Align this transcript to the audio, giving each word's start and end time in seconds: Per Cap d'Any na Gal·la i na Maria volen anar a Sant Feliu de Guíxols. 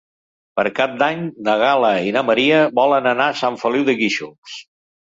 Per 0.59 0.63
Cap 0.79 0.95
d'Any 1.01 1.21
na 1.49 1.55
Gal·la 1.65 1.93
i 2.09 2.15
na 2.17 2.27
Maria 2.31 2.65
volen 2.81 3.13
anar 3.15 3.31
a 3.35 3.41
Sant 3.45 3.63
Feliu 3.67 3.89
de 3.93 3.99
Guíxols. 4.03 4.61